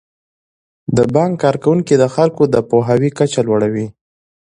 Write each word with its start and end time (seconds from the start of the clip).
د 0.95 0.97
بانک 1.13 1.33
کارکوونکي 1.43 1.95
د 1.99 2.03
خلکو 2.15 2.43
د 2.53 2.55
پوهاوي 2.69 3.09
کچه 3.17 3.41
لوړوي. 3.47 3.87